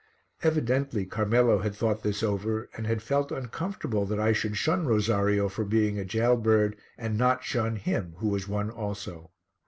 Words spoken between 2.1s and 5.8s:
over and had felt uncomfortable that I should shun Rosario for